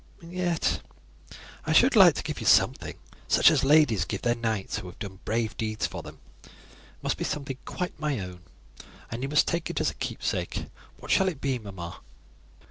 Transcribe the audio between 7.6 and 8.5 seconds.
quite my own,